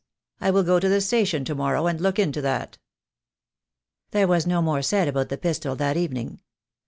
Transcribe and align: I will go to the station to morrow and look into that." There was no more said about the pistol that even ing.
I 0.39 0.49
will 0.49 0.63
go 0.63 0.79
to 0.79 0.89
the 0.89 0.99
station 0.99 1.45
to 1.45 1.53
morrow 1.53 1.85
and 1.85 2.01
look 2.01 2.17
into 2.17 2.41
that." 2.41 2.79
There 4.09 4.27
was 4.27 4.47
no 4.47 4.59
more 4.59 4.81
said 4.81 5.07
about 5.07 5.29
the 5.29 5.37
pistol 5.37 5.75
that 5.75 5.95
even 5.95 6.17
ing. 6.17 6.39